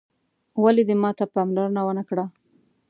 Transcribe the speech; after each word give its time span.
ولي 0.61 0.83
دې 0.89 0.95
ماته 1.03 1.25
پاملرنه 1.35 1.81
وه 1.85 1.93
نه 1.97 2.03
کړل 2.07 2.27